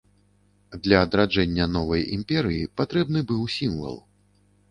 Для 0.87 1.01
адраджэння 1.07 1.67
новай 1.75 2.01
імперыі 2.17 2.71
патрэбны 2.81 3.19
быў 3.33 3.41
сімвал. 3.57 3.95